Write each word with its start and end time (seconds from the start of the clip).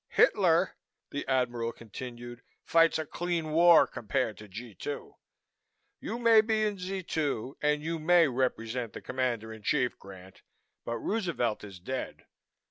Hitler," 0.09 0.77
the 1.11 1.27
Admiral 1.27 1.71
continued, 1.71 2.41
"fights 2.65 2.97
a 2.97 3.05
clean 3.05 3.51
war 3.51 3.85
compared 3.85 4.35
to 4.39 4.47
G 4.47 4.73
2. 4.73 5.13
You 5.99 6.17
may 6.17 6.41
be 6.41 6.63
in 6.65 6.79
Z 6.79 7.03
2 7.03 7.57
and 7.61 7.83
you 7.83 7.99
may 7.99 8.27
represent 8.27 8.93
the 8.93 9.01
Commander 9.01 9.53
in 9.53 9.61
Chief, 9.61 9.99
Grant, 9.99 10.41
but 10.85 10.97
Roosevelt 10.97 11.63
is 11.63 11.79
dead. 11.79 12.25